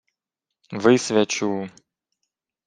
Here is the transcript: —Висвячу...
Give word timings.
—Висвячу... 0.83 1.49